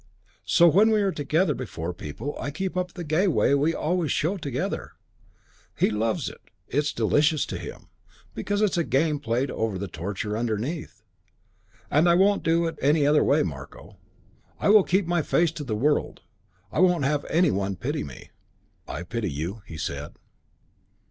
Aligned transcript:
So 0.47 0.67
when 0.67 0.89
we 0.89 1.03
are 1.03 1.11
together 1.11 1.53
before 1.53 1.93
people 1.93 2.35
I 2.39 2.49
keep 2.49 2.75
up 2.75 2.91
the 2.93 3.03
gay 3.03 3.27
way 3.27 3.53
we 3.53 3.75
always 3.75 4.11
show 4.11 4.35
together. 4.35 4.93
He 5.75 5.91
loves 5.91 6.27
it; 6.27 6.41
it's 6.67 6.91
delicious 6.91 7.45
to 7.45 7.57
him, 7.59 7.85
because 8.33 8.63
it's 8.63 8.79
a 8.79 8.83
game 8.83 9.19
played 9.19 9.51
over 9.51 9.77
the 9.77 9.87
torture 9.87 10.35
underneath. 10.35 11.03
And 11.91 12.09
I 12.09 12.15
won't 12.15 12.41
do 12.41 12.65
any 12.81 13.05
other 13.05 13.23
way, 13.23 13.43
Marko. 13.43 13.97
I 14.59 14.69
will 14.69 14.81
keep 14.83 15.05
my 15.05 15.21
face 15.21 15.51
to 15.51 15.63
the 15.63 15.75
world 15.75 16.21
I 16.71 16.79
won't 16.79 17.05
have 17.05 17.23
any 17.25 17.51
one 17.51 17.75
pity 17.75 18.03
me." 18.03 18.31
"I 18.87 19.03
pity 19.03 19.29
you," 19.29 19.61
he 19.67 19.75
had 19.75 19.81
said. 19.81 20.11